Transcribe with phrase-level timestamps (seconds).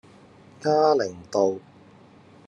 [0.59, 1.59] 嘉齡道